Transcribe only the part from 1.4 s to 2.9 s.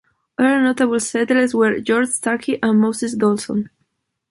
were George Starkey and